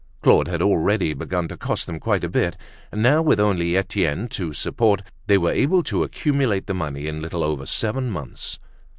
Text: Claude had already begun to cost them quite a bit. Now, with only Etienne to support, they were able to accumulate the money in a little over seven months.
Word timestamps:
Claude 0.23 0.47
had 0.47 0.63
already 0.63 1.13
begun 1.13 1.47
to 1.47 1.55
cost 1.55 1.85
them 1.85 1.99
quite 1.99 2.23
a 2.23 2.27
bit. 2.27 2.57
Now, 2.91 3.21
with 3.21 3.39
only 3.39 3.77
Etienne 3.77 4.29
to 4.29 4.51
support, 4.51 5.03
they 5.27 5.37
were 5.37 5.51
able 5.51 5.83
to 5.83 6.01
accumulate 6.01 6.65
the 6.65 6.73
money 6.73 7.05
in 7.05 7.19
a 7.19 7.21
little 7.21 7.43
over 7.43 7.67
seven 7.67 8.09
months. 8.09 8.57